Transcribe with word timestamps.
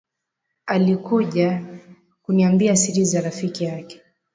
Alikuja 0.65 1.61
kunambia 2.21 2.75
siri 2.75 3.05
za 3.05 3.21
rafiki 3.21 3.63
yake 3.63 4.01